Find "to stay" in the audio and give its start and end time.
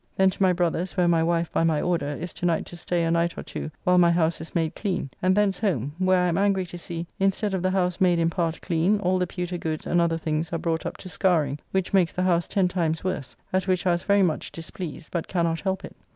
2.65-3.03